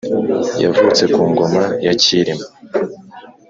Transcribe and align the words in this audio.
Yavutse 0.63 1.03
Ku 1.13 1.21
ngoma 1.31 1.63
ya 1.85 1.93
Kirima 2.01 2.45